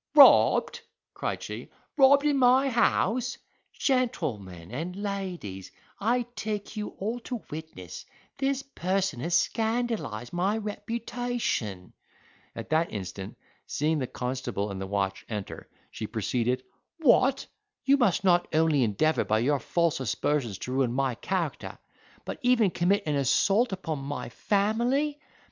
"Robbed!" 0.15 0.81
cried 1.13 1.43
she, 1.43 1.69
"robbed 1.95 2.25
in 2.25 2.35
my 2.39 2.69
house! 2.69 3.37
Gentlemen 3.71 4.71
and 4.71 4.95
Ladies, 4.95 5.71
I 5.99 6.23
take 6.35 6.75
you 6.75 6.95
all 6.97 7.19
to 7.19 7.43
witness, 7.51 8.07
this 8.39 8.63
person 8.63 9.19
has 9.19 9.35
scandalised 9.37 10.33
my 10.33 10.57
reputation." 10.57 11.93
At 12.55 12.71
that 12.71 12.91
instant, 12.91 13.37
seeing 13.67 13.99
the 13.99 14.07
constable 14.07 14.71
and 14.71 14.83
watch 14.89 15.23
enter, 15.29 15.69
she 15.91 16.07
proceeded 16.07 16.63
"What! 16.97 17.45
you 17.85 17.97
must 17.97 18.23
not 18.23 18.47
only 18.55 18.81
endeavour 18.83 19.23
by 19.23 19.37
your 19.37 19.59
false 19.59 19.99
aspersions 19.99 20.57
to 20.61 20.71
ruin 20.71 20.91
my 20.93 21.13
character, 21.13 21.77
but 22.25 22.39
even 22.41 22.71
commit 22.71 23.05
an 23.05 23.13
assault 23.15 23.71
upon 23.71 23.99
my 23.99 24.29
family! 24.29 25.19